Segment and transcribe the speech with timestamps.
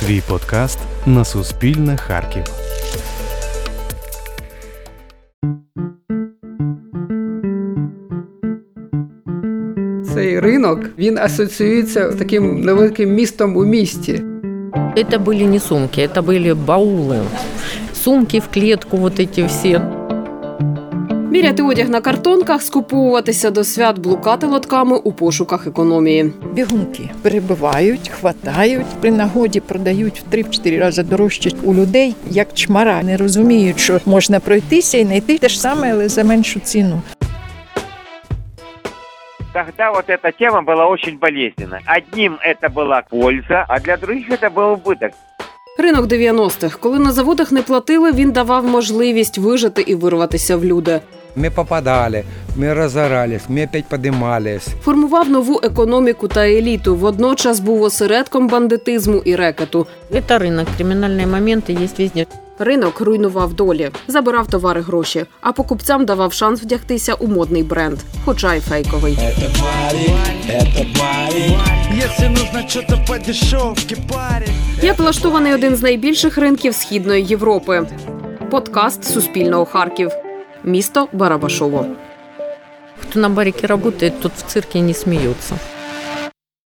[0.00, 2.44] Твій подкаст на Суспільне Харків.
[10.14, 14.22] Цей ринок він асоціюється з таким невеликим містом у місті.
[14.96, 17.20] Это были не сумки, это были баулы.
[17.92, 19.97] Сумки в клетку, вот эти все.
[21.28, 26.32] Міряти одяг на картонках, скуповуватися до свят, блукати лотками у пошуках економії.
[26.52, 33.02] Бігунки перебивають, хватають, при нагоді продають в 3-4 рази дорожче у людей, як чмара.
[33.02, 37.02] Не розуміють, що можна пройтися і знайти те ж саме, але за меншу ціну.
[39.52, 41.80] Тогда вот эта тема была очень болезненна.
[41.86, 45.12] Одним это была польза, а для других это был убыток.
[45.78, 46.78] Ринок 90-х.
[46.78, 51.00] Коли на заводах не платили, він давав можливість вижити і вирватися в люди.
[51.36, 52.24] Мы попадали,
[52.56, 54.68] мы разорались, мы опять поднимались.
[54.82, 56.96] Формував нову економіку та еліту.
[56.96, 59.86] Водночас був осередком бандитизму і рекету.
[60.12, 62.26] Это рынок, криминальные моменты есть везде.
[62.58, 68.54] Ринок руйнував долі, забирав товари гроші, а покупцям давав шанс вдягтися у модний бренд, хоча
[68.54, 69.18] й фейковий.
[72.04, 74.54] Если нужно что-то по дешевке, парень.
[74.82, 77.86] Як влаштований один з найбільших ринків Східної Європи.
[78.50, 80.10] Подкаст Суспільного Харків.
[80.63, 81.85] Місто Барабашово.
[83.01, 85.57] Кто на барике работает, тот в цирке не смеется.